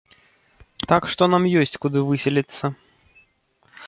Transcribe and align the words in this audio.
Так 0.91 1.03
што 1.15 1.27
нам 1.33 1.43
ёсць 1.63 1.79
куды 1.85 1.99
выселіцца. 2.09 2.73